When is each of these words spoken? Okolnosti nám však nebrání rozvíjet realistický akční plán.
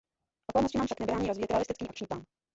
Okolnosti 0.51 0.77
nám 0.77 0.87
však 0.87 0.99
nebrání 0.99 1.27
rozvíjet 1.27 1.51
realistický 1.51 1.87
akční 1.87 2.07
plán. 2.07 2.23